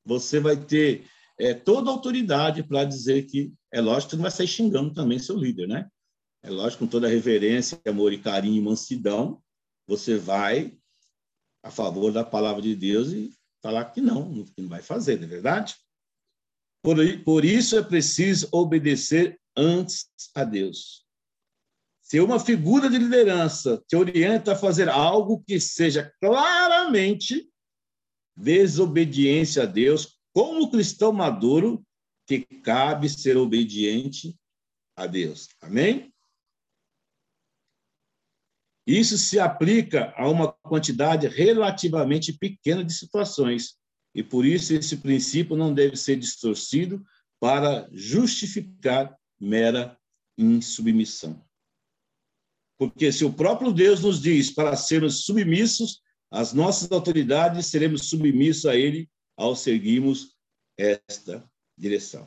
[0.05, 4.31] você vai ter é, toda a autoridade para dizer que, é lógico que não vai
[4.31, 5.89] sair xingando também seu líder, né?
[6.43, 9.41] É lógico, com toda reverência, amor e carinho e mansidão,
[9.87, 10.77] você vai
[11.63, 15.25] a favor da palavra de Deus e falar que não, que não vai fazer, não
[15.25, 15.75] é verdade?
[16.81, 21.05] Por, por isso é preciso obedecer antes a Deus.
[22.09, 27.47] Se uma figura de liderança te orienta a fazer algo que seja claramente
[28.35, 31.85] desobediência a Deus, como cristão maduro,
[32.25, 34.35] que cabe ser obediente
[34.95, 35.49] a Deus.
[35.61, 36.11] Amém?
[38.87, 43.77] Isso se aplica a uma quantidade relativamente pequena de situações,
[44.15, 47.05] e por isso esse princípio não deve ser distorcido
[47.39, 49.95] para justificar mera
[50.35, 51.47] insubmissão.
[52.79, 58.65] Porque se o próprio Deus nos diz para sermos submissos às nossas autoridades, seremos submissos
[58.65, 60.33] a Ele ao seguirmos
[60.77, 61.45] esta
[61.77, 62.25] direção.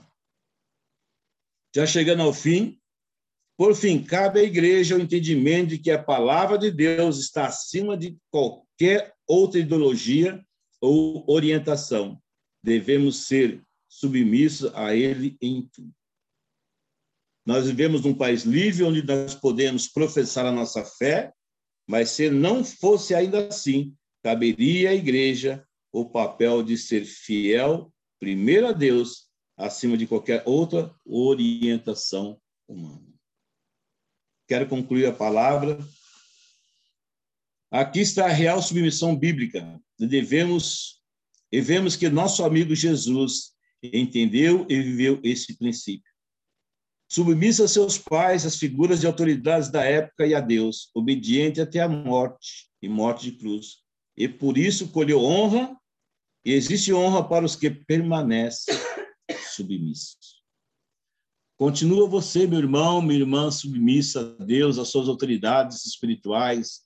[1.75, 2.79] Já chegando ao fim,
[3.57, 7.97] por fim, cabe à igreja o entendimento de que a palavra de Deus está acima
[7.97, 10.45] de qualquer outra ideologia
[10.83, 12.21] ou orientação.
[12.63, 15.95] Devemos ser submissos a ele em tudo.
[17.45, 21.33] Nós vivemos num país livre onde nós podemos professar a nossa fé,
[21.89, 28.69] mas se não fosse ainda assim, caberia à igreja o papel de ser fiel, primeiro
[28.69, 33.13] a Deus, acima de qualquer outra orientação humana.
[34.47, 35.79] Quero concluir a palavra.
[37.71, 39.81] Aqui está a real submissão bíblica.
[39.99, 41.01] Devemos
[41.51, 43.53] e vemos que nosso amigo Jesus
[43.83, 46.12] entendeu e viveu esse princípio
[47.13, 51.81] submissa a seus pais, as figuras de autoridades da época e a Deus, obediente até
[51.81, 53.83] a morte e morte de cruz.
[54.17, 55.77] E por isso colheu honra,
[56.43, 58.75] e existe honra para os que permanecem
[59.55, 60.43] submissos.
[61.59, 66.81] Continua você, meu irmão, minha irmã, submissa a Deus, às suas autoridades espirituais,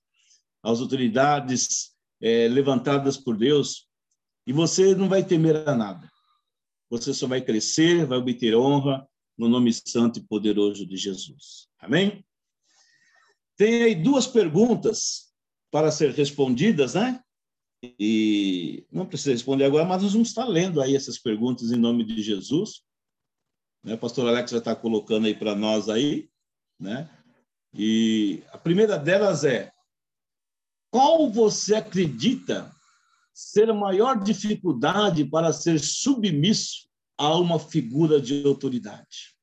[0.60, 3.86] às autoridades é, levantadas por Deus,
[4.44, 6.10] e você não vai temer a nada.
[6.90, 11.68] Você só vai crescer, vai obter honra, no nome santo e poderoso de Jesus.
[11.78, 12.24] Amém?
[13.56, 15.32] Tem aí duas perguntas
[15.70, 17.22] para ser respondidas, né?
[17.82, 22.04] E não precisa responder agora, mas nós vamos estar lendo aí essas perguntas em nome
[22.04, 22.82] de Jesus.
[23.82, 23.94] Né?
[23.94, 26.28] O pastor Alex já está colocando aí para nós aí,
[26.78, 27.10] né?
[27.74, 29.70] E a primeira delas é:
[30.90, 32.74] qual você acredita
[33.34, 36.85] ser a maior dificuldade para ser submisso
[37.18, 39.36] a uma figura de autoridade.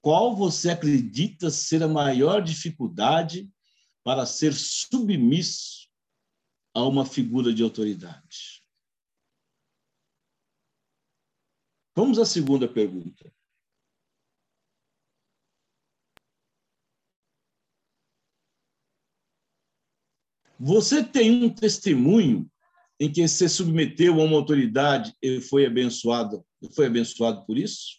[0.00, 3.50] Qual você acredita ser a maior dificuldade
[4.04, 5.88] para ser submisso
[6.74, 8.62] a uma figura de autoridade?
[11.96, 13.34] Vamos à segunda pergunta.
[20.60, 22.50] Você tem um testemunho
[23.00, 27.98] em que se submeteu a uma autoridade e foi abençoado, foi abençoado por isso?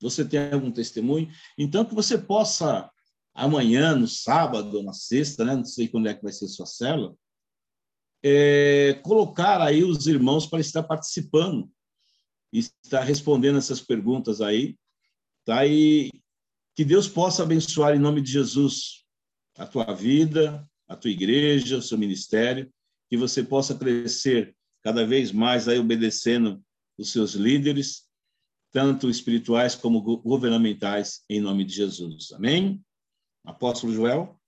[0.00, 1.30] Você tem algum testemunho?
[1.56, 2.90] Então, que você possa,
[3.34, 5.56] amanhã, no sábado, na sexta, né?
[5.56, 7.14] não sei quando é que vai ser sua célula,
[8.22, 11.70] é, colocar aí os irmãos para estar participando
[12.58, 14.76] estar respondendo essas perguntas aí,
[15.44, 15.66] tá?
[15.66, 16.10] E
[16.74, 19.04] que Deus possa abençoar em nome de Jesus
[19.56, 22.72] a tua vida, a tua igreja, o seu ministério,
[23.08, 26.62] que você possa crescer cada vez mais aí obedecendo
[26.98, 28.06] os seus líderes,
[28.72, 32.32] tanto espirituais como governamentais, em nome de Jesus.
[32.32, 32.84] Amém?
[33.44, 34.40] Apóstolo Joel.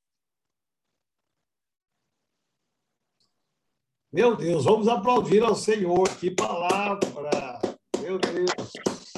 [4.12, 6.08] Meu Deus, vamos aplaudir ao Senhor.
[6.18, 7.60] Que palavra!
[8.00, 9.17] Meu Deus.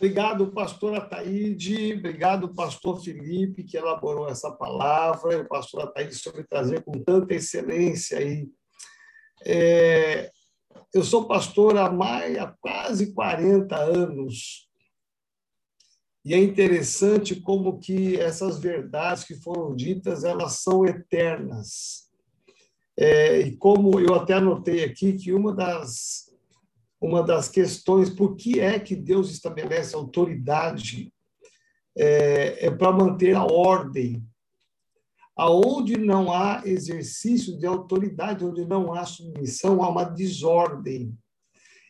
[0.00, 6.82] Obrigado, pastor Ataíde, obrigado, pastor Felipe, que elaborou essa palavra, o pastor Ataíde soube trazer
[6.82, 8.48] com tanta excelência aí.
[9.44, 10.30] É,
[10.94, 14.66] eu sou pastor há, mais, há quase 40 anos,
[16.24, 22.10] e é interessante como que essas verdades que foram ditas, elas são eternas.
[22.98, 26.29] É, e como eu até anotei aqui que uma das
[27.00, 31.12] uma das questões por que é que Deus estabelece autoridade
[31.96, 34.22] é, é para manter a ordem.
[35.36, 41.16] Aonde não há exercício de autoridade, onde não há submissão, há uma desordem.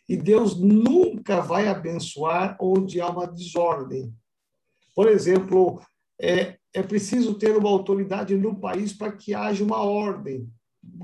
[0.09, 4.15] E Deus nunca vai abençoar onde há uma desordem.
[4.95, 5.81] Por exemplo,
[6.21, 10.49] é, é preciso ter uma autoridade no país para que haja uma ordem.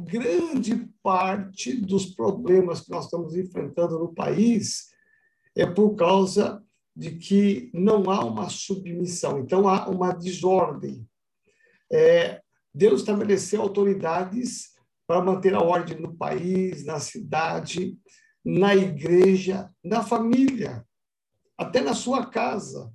[0.05, 4.91] Grande parte dos problemas que nós estamos enfrentando no país
[5.55, 6.63] é por causa
[6.95, 11.09] de que não há uma submissão, então há uma desordem.
[11.91, 12.43] É,
[12.75, 14.75] Deus estabeleceu autoridades
[15.07, 17.99] para manter a ordem no país, na cidade,
[18.45, 20.87] na igreja, na família,
[21.57, 22.93] até na sua casa.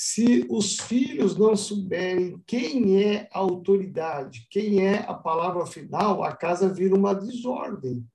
[0.00, 6.36] Se os filhos não souberem quem é a autoridade, quem é a palavra final, a
[6.36, 8.06] casa vira uma desordem.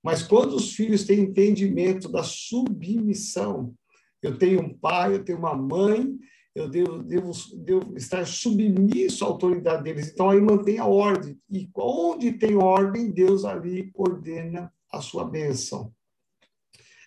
[0.00, 3.74] Mas quando os filhos têm entendimento da submissão,
[4.22, 6.16] eu tenho um pai, eu tenho uma mãe,
[6.54, 10.12] eu devo, devo, devo estar submisso à autoridade deles.
[10.12, 11.36] Então, aí mantém a ordem.
[11.50, 15.92] E onde tem ordem, Deus ali ordena a sua bênção.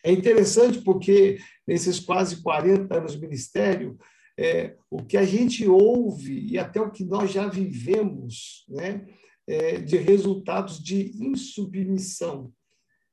[0.04, 3.98] É interessante porque nesses quase 40 anos de ministério,
[4.38, 9.06] é, o que a gente ouve e até o que nós já vivemos né,
[9.48, 12.54] é, de resultados de insubmissão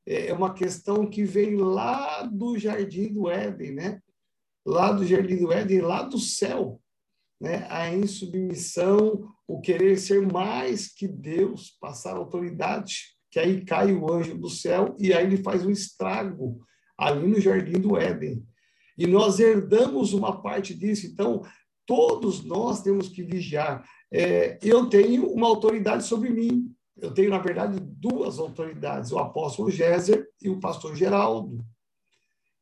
[0.07, 4.01] é, é uma questão que vem lá do Jardim do Éden, né?
[4.67, 6.81] Lá do Jardim do Éden, lá do céu,
[7.41, 7.67] né?
[7.71, 14.37] A insubmissão, o querer ser mais que Deus, passar autoridade, que aí cai o anjo
[14.39, 16.61] do céu e aí ele faz um estrago
[16.97, 18.47] ali no Jardim do Éden.
[18.97, 21.43] E nós herdamos uma parte disso, então
[21.87, 23.85] todos nós temos que vigiar.
[24.13, 29.71] É, eu tenho uma autoridade sobre mim, eu tenho, na verdade, duas autoridades, o apóstolo
[29.71, 31.65] Géser e o pastor Geraldo,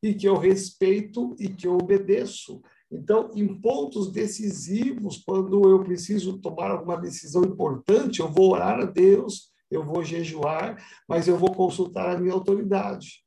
[0.01, 2.61] e que eu respeito e que eu obedeço.
[2.91, 8.85] Então, em pontos decisivos, quando eu preciso tomar alguma decisão importante, eu vou orar a
[8.85, 13.22] Deus, eu vou jejuar, mas eu vou consultar a minha autoridade.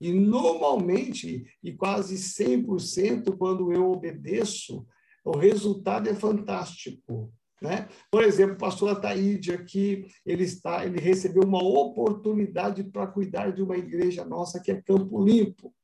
[0.00, 4.86] E normalmente, e quase 100%, quando eu obedeço,
[5.24, 7.32] o resultado é fantástico.
[7.60, 7.88] Né?
[8.10, 13.62] Por exemplo, o pastor Ataíde aqui, ele, está, ele recebeu uma oportunidade para cuidar de
[13.62, 15.74] uma igreja nossa que é Campo Limpo.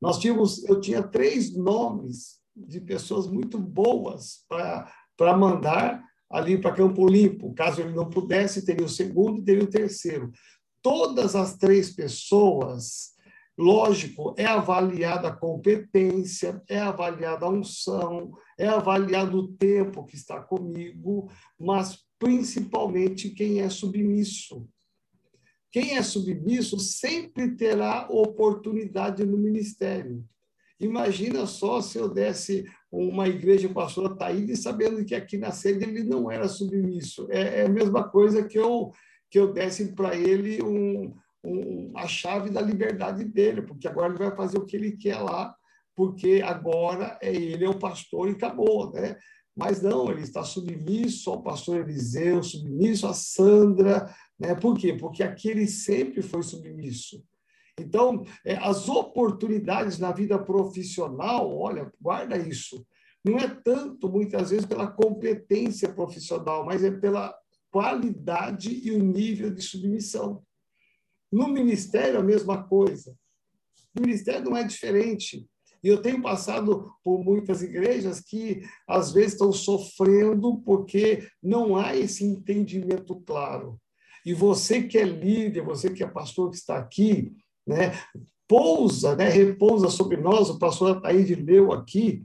[0.00, 7.06] Nós tínhamos, eu tinha três nomes de pessoas muito boas para mandar ali para Campo
[7.06, 7.52] Limpo.
[7.54, 10.30] Caso ele não pudesse, teria o segundo e teria o terceiro.
[10.84, 13.14] Todas as três pessoas
[13.56, 20.40] Lógico, é avaliada a competência, é avaliada a unção, é avaliado o tempo que está
[20.40, 24.68] comigo, mas principalmente quem é submisso.
[25.70, 30.24] Quem é submisso sempre terá oportunidade no ministério.
[30.80, 36.02] Imagina só se eu desse uma igreja pastora Taíde sabendo que aqui na sede ele
[36.02, 37.28] não era submisso.
[37.30, 38.92] É, é a mesma coisa que eu,
[39.34, 44.22] que eu desse para ele um, um, a chave da liberdade dele, porque agora ele
[44.22, 45.52] vai fazer o que ele quer lá,
[45.92, 49.16] porque agora é ele é o pastor e acabou, né?
[49.56, 54.54] Mas não, ele está submisso ao pastor Eliseu, submisso a Sandra, né?
[54.54, 54.92] Por quê?
[54.92, 57.20] Porque aqui ele sempre foi submisso.
[57.76, 62.86] Então, é, as oportunidades na vida profissional, olha, guarda isso.
[63.24, 67.34] Não é tanto, muitas vezes, pela competência profissional, mas é pela
[67.74, 70.44] qualidade e o nível de submissão.
[71.30, 73.12] No ministério, a mesma coisa.
[73.92, 75.44] No ministério não é diferente.
[75.82, 81.96] E eu tenho passado por muitas igrejas que, às vezes, estão sofrendo porque não há
[81.96, 83.76] esse entendimento claro.
[84.24, 87.34] E você que é líder, você que é pastor que está aqui,
[87.66, 87.90] né,
[88.46, 92.24] pousa, né, repousa sobre nós, o pastor Ataíde leu aqui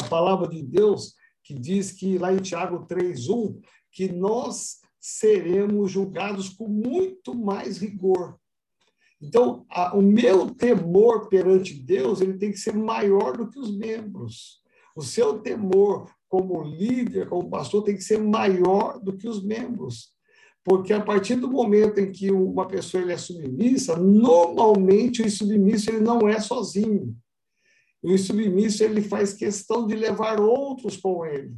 [0.00, 1.14] a palavra de Deus,
[1.44, 3.60] que diz que lá em Tiago 3,1,
[3.92, 8.38] que nós seremos julgados com muito mais rigor.
[9.20, 13.76] Então, a, o meu temor perante Deus ele tem que ser maior do que os
[13.76, 14.60] membros.
[14.96, 20.12] O seu temor como líder, como pastor, tem que ser maior do que os membros.
[20.64, 25.90] Porque a partir do momento em que uma pessoa ele é submissa, normalmente o submisso
[25.90, 27.16] ele não é sozinho.
[28.02, 31.54] O submisso ele faz questão de levar outros com ele.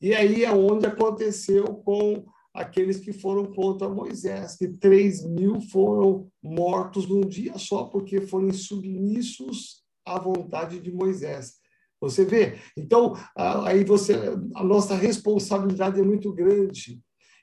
[0.00, 2.24] E aí é onde aconteceu com
[2.54, 8.52] aqueles que foram contra Moisés, que 3 mil foram mortos num dia só, porque foram
[8.52, 11.54] submissos à vontade de Moisés.
[12.00, 12.58] Você vê?
[12.76, 14.14] Então, aí você,
[14.54, 17.00] a nossa responsabilidade é muito grande.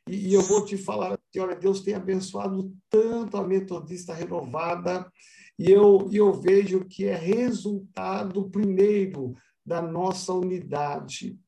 [0.09, 5.09] E, e eu vou te falar, olha, Deus tem abençoado tanto a Metodista Renovada,
[5.57, 9.33] E eu, eu vejo que é resultado, primeiro,
[9.65, 11.39] da nossa unidade,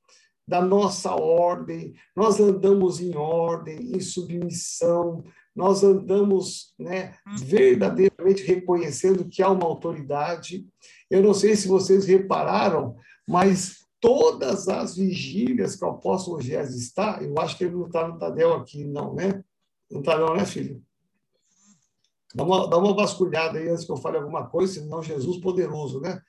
[0.48, 1.94] da nossa ordem.
[2.16, 5.24] Nós andamos em ordem, em submissão,
[5.56, 10.66] nós andamos né, verdadeiramente reconhecendo que há uma autoridade.
[11.10, 12.96] Eu não sei se vocês repararam,
[13.28, 18.08] mas todas as vigílias que o apóstolo Gés está, eu acho que ele não está
[18.08, 19.44] no Tadel aqui, não, né?
[19.90, 20.82] Não está não, né, filho?
[22.36, 26.00] Dá uma, dá uma vasculhada aí antes que eu fale alguma coisa, senão Jesus poderoso,
[26.00, 26.22] né?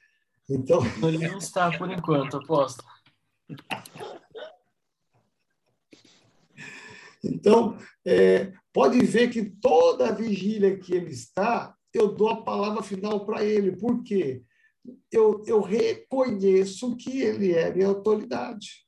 [0.48, 0.80] Então.
[1.02, 2.82] Ele não está por enquanto, aposto.
[7.22, 7.76] Então,
[8.06, 13.24] é, pode ver que toda a vigília que ele está, eu dou a palavra final
[13.24, 13.76] para ele.
[13.76, 14.42] Por quê?
[15.10, 18.86] Eu, eu reconheço que ele é minha autoridade.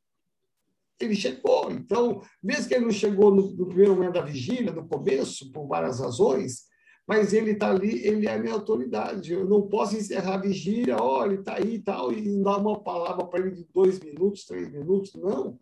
[0.98, 1.70] Ele chegou.
[1.70, 5.66] Então, mesmo que ele não chegou no, no primeiro momento da vigília, no começo, por
[5.66, 6.69] várias razões,
[7.10, 9.32] mas ele está ali, ele é minha autoridade.
[9.32, 12.80] Eu não posso encerrar a vigília, olha, ele está aí e tal, e dar uma
[12.84, 15.12] palavra para ele de dois minutos, três minutos.
[15.14, 15.58] Não.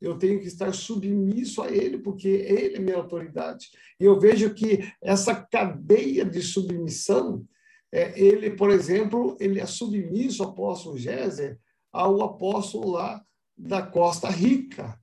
[0.00, 3.68] Eu tenho que estar submisso a ele, porque ele é minha autoridade.
[4.00, 7.46] E eu vejo que essa cadeia de submissão,
[7.92, 11.60] é, ele, por exemplo, ele é submisso, o apóstolo Géser,
[11.92, 13.22] ao apóstolo lá
[13.56, 14.98] da Costa Rica.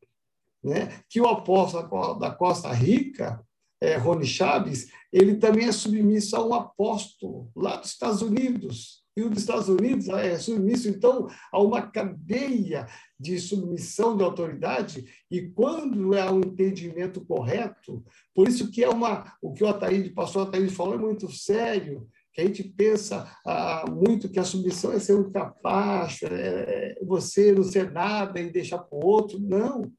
[0.62, 0.89] Né?
[1.10, 3.41] Que o apóstolo da Costa Rica,
[3.82, 9.03] é, Rony Chaves, ele também é submisso a um apóstolo lá dos Estados Unidos.
[9.17, 12.86] E o dos Estados Unidos é submisso, então, a uma cadeia
[13.17, 18.03] de submissão de autoridade, e quando é um entendimento correto,
[18.34, 22.09] por isso que é uma, o que o Ataíde, pastor Ataíde falou é muito sério,
[22.36, 27.05] que a gente pensa ah, muito que a submissão é ser um capacho, é, é
[27.05, 29.39] você não ser nada e deixar para o outro.
[29.39, 29.89] Não.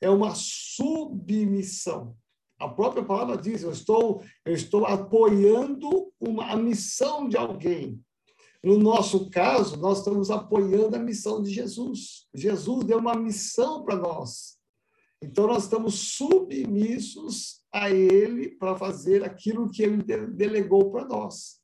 [0.00, 2.16] É uma submissão.
[2.58, 8.00] A própria palavra diz: eu estou, eu estou apoiando uma, a missão de alguém.
[8.62, 12.26] No nosso caso, nós estamos apoiando a missão de Jesus.
[12.34, 14.56] Jesus deu uma missão para nós.
[15.22, 21.62] Então, nós estamos submissos a Ele para fazer aquilo que Ele delegou para nós.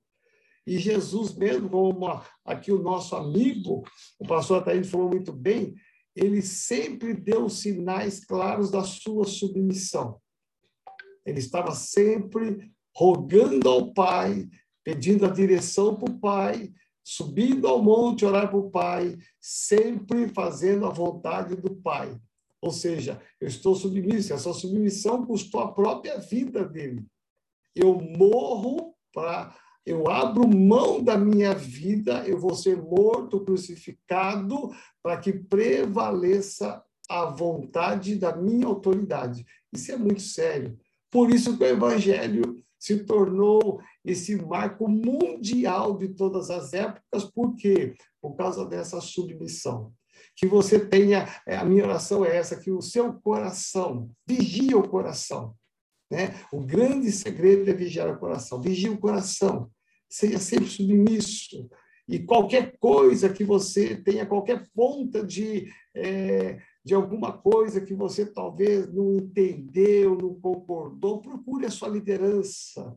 [0.66, 3.82] E Jesus mesmo, como aqui o nosso amigo,
[4.18, 5.74] o pastor Ataíde falou muito bem,
[6.14, 10.20] ele sempre deu sinais claros da sua submissão.
[11.24, 14.48] Ele estava sempre rogando ao Pai,
[14.84, 20.86] pedindo a direção para o Pai, subindo ao monte orar para o Pai, sempre fazendo
[20.86, 22.16] a vontade do Pai.
[22.60, 27.06] Ou seja, eu estou submisso, essa submissão custou a própria vida dele.
[27.74, 29.56] Eu morro para.
[29.86, 34.70] Eu abro mão da minha vida, eu vou ser morto, crucificado,
[35.02, 39.44] para que prevaleça a vontade da minha autoridade.
[39.72, 40.78] Isso é muito sério.
[41.10, 47.54] Por isso que o Evangelho se tornou esse marco mundial de todas as épocas, por
[47.54, 47.94] quê?
[48.22, 49.92] Por causa dessa submissão.
[50.34, 54.88] Que você tenha, é, a minha oração é essa, que o seu coração, vigie o
[54.88, 55.54] coração.
[56.10, 56.34] Né?
[56.50, 58.60] O grande segredo é vigiar o coração.
[58.60, 59.70] Vigie o coração,
[60.08, 61.68] seja sempre submisso.
[62.08, 68.24] E qualquer coisa que você tenha, qualquer ponta de é, de alguma coisa que você
[68.24, 72.96] talvez não entendeu, não concordou, procure a sua liderança.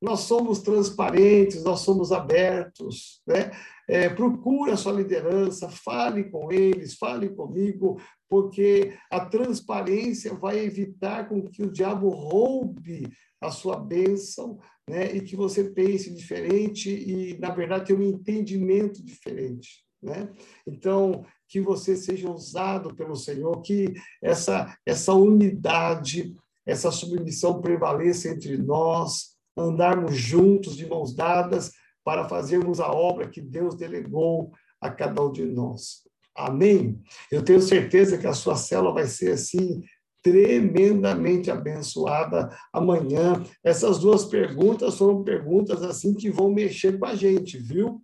[0.00, 3.50] Nós somos transparentes, nós somos abertos, né?
[3.88, 7.98] É, procure a sua liderança, fale com eles, fale comigo,
[8.28, 13.08] porque a transparência vai evitar com que o diabo roube
[13.40, 14.58] a sua bênção,
[14.88, 15.14] né?
[15.16, 19.86] E que você pense diferente e, na verdade, tenha um entendimento diferente.
[20.02, 20.28] Né?
[20.66, 26.34] Então, que você seja usado pelo Senhor, que essa, essa unidade,
[26.64, 31.72] essa submissão prevaleça entre nós, andarmos juntos, de mãos dadas,
[32.04, 36.06] para fazermos a obra que Deus delegou a cada um de nós.
[36.34, 37.00] Amém?
[37.32, 39.82] Eu tenho certeza que a sua célula vai ser assim,
[40.22, 43.42] tremendamente abençoada amanhã.
[43.64, 48.02] Essas duas perguntas foram perguntas assim que vão mexer com a gente, viu?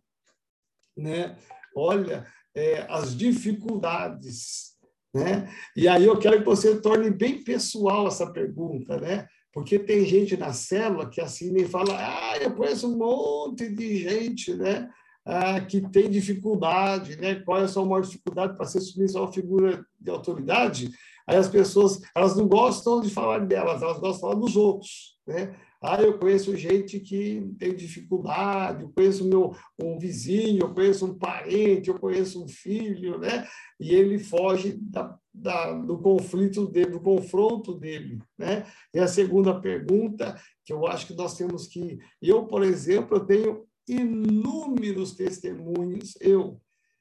[0.97, 1.37] Né?
[1.77, 4.73] Olha, é, as dificuldades.
[5.15, 5.49] Né?
[5.77, 9.27] E aí eu quero que você torne bem pessoal essa pergunta, né?
[9.53, 13.99] Porque tem gente na célula que assim nem fala, ah, eu conheço um monte de
[13.99, 14.89] gente, né?
[15.25, 17.35] Ah, que tem dificuldade, né?
[17.37, 20.91] Qual é a sua maior dificuldade para ser submissa a uma figura de autoridade?
[21.27, 25.19] Aí as pessoas, elas não gostam de falar delas, elas gostam de falar dos outros,
[25.27, 25.55] né?
[25.83, 31.19] Ah, eu conheço gente que tem dificuldade, eu conheço meu, um vizinho, eu conheço um
[31.19, 33.47] parente, eu conheço um filho, né?
[33.81, 38.65] E ele foge da, da, do conflito dele, do confronto dele, né?
[38.95, 41.99] E a segunda pergunta, que eu acho que nós temos que...
[42.21, 46.61] Eu, por exemplo, eu tenho inúmeros testemunhos, eu,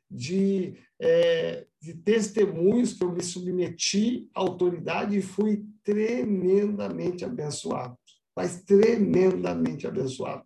[0.09, 7.97] de, é, de testemunhos que eu me submeti à autoridade e fui tremendamente abençoado,
[8.35, 10.43] mas tremendamente abençoado.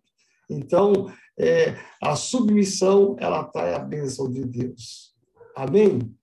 [0.48, 5.14] Então, é, a submissão, ela traz a bênção de Deus.
[5.56, 6.14] Amém?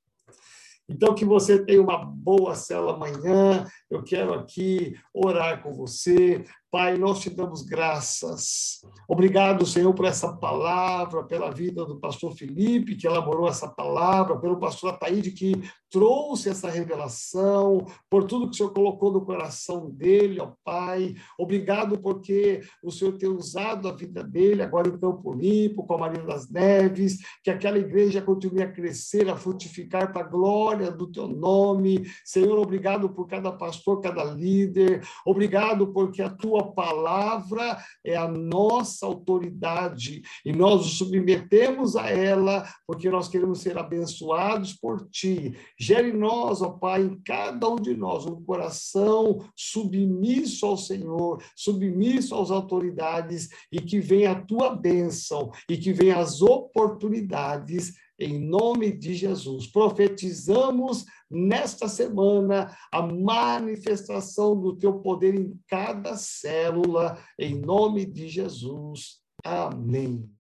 [0.88, 3.66] Então, que você tenha uma boa cela amanhã.
[3.90, 6.44] Eu quero aqui orar com você,
[6.74, 8.82] Pai, nós te damos graças.
[9.08, 14.58] Obrigado, Senhor, por essa palavra, pela vida do pastor Felipe, que elaborou essa palavra, pelo
[14.58, 15.54] pastor Ataíde, que
[15.92, 21.14] trouxe essa revelação, por tudo que o Senhor colocou no coração dele, ó Pai.
[21.38, 26.00] Obrigado porque o Senhor tem usado a vida dele agora em Campo Limpo, com a
[26.00, 31.06] Maria das Neves, que aquela igreja continue a crescer, a frutificar para a glória do
[31.06, 32.04] teu nome.
[32.26, 35.04] Senhor, obrigado por cada pastor, cada líder.
[35.24, 42.68] Obrigado porque a tua palavra é a nossa autoridade e nós nos submetemos a ela
[42.88, 45.56] porque nós queremos ser abençoados por ti.
[45.80, 52.36] Gere nós, ó Pai, em cada um de nós, um coração submisso ao Senhor, submisso
[52.36, 58.92] às autoridades e que venha a tua bênção e que venha as oportunidades em nome
[58.92, 59.68] de Jesus.
[59.68, 69.22] Profetizamos nesta semana a manifestação do teu poder em cada célula, em nome de Jesus.
[69.44, 70.30] Amém.